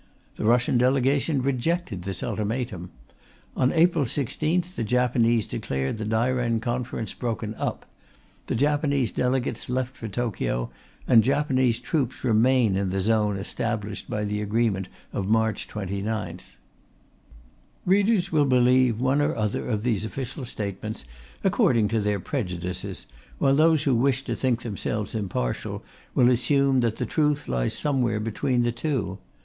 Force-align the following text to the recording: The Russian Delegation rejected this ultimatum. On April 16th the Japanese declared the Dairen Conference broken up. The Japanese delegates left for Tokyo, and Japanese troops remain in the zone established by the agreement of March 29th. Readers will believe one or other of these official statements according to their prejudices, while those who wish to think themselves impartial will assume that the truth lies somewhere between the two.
The 0.35 0.45
Russian 0.45 0.79
Delegation 0.79 1.43
rejected 1.43 2.01
this 2.01 2.23
ultimatum. 2.23 2.89
On 3.55 3.71
April 3.71 4.05
16th 4.05 4.73
the 4.73 4.83
Japanese 4.83 5.45
declared 5.45 5.99
the 5.99 6.05
Dairen 6.05 6.59
Conference 6.59 7.13
broken 7.13 7.53
up. 7.53 7.85
The 8.47 8.55
Japanese 8.55 9.11
delegates 9.11 9.69
left 9.69 9.95
for 9.95 10.07
Tokyo, 10.07 10.71
and 11.07 11.23
Japanese 11.23 11.77
troops 11.77 12.23
remain 12.23 12.75
in 12.75 12.89
the 12.89 12.99
zone 12.99 13.37
established 13.37 14.09
by 14.09 14.23
the 14.23 14.41
agreement 14.41 14.89
of 15.13 15.27
March 15.27 15.67
29th. 15.67 16.55
Readers 17.85 18.31
will 18.31 18.45
believe 18.45 18.99
one 18.99 19.21
or 19.21 19.35
other 19.35 19.67
of 19.67 19.83
these 19.83 20.03
official 20.03 20.45
statements 20.45 21.05
according 21.43 21.87
to 21.89 21.99
their 22.01 22.19
prejudices, 22.19 23.05
while 23.37 23.55
those 23.55 23.83
who 23.83 23.93
wish 23.93 24.23
to 24.23 24.35
think 24.35 24.63
themselves 24.63 25.13
impartial 25.13 25.83
will 26.15 26.31
assume 26.31 26.79
that 26.79 26.95
the 26.95 27.05
truth 27.05 27.47
lies 27.47 27.75
somewhere 27.75 28.19
between 28.19 28.63
the 28.63 28.71
two. 28.71 29.19